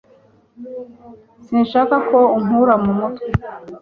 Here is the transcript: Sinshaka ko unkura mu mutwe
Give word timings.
Sinshaka 1.45 1.95
ko 2.09 2.19
unkura 2.37 2.75
mu 2.83 2.91
mutwe 2.99 3.27